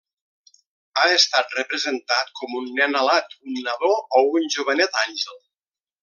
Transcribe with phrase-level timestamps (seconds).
[1.01, 5.39] Ha estat representat com un nen alat, un nadó o un jovenet àngel.